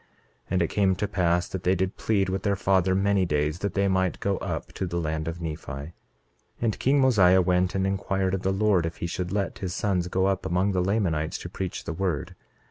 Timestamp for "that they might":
3.58-4.18